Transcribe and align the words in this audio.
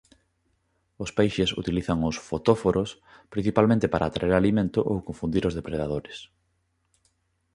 Os 1.03 1.11
peixes 1.17 1.55
utilizan 1.61 1.99
os 2.09 2.15
fotóforos 2.29 2.89
principalmente 3.33 3.85
para 3.93 4.03
atraer 4.07 4.33
alimento 4.35 4.79
ou 4.91 5.05
confundir 5.07 5.43
aos 5.43 5.57
depredadores. 5.59 6.17